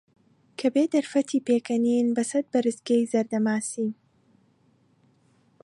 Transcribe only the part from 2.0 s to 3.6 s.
بەسەد بەرزگی زەردە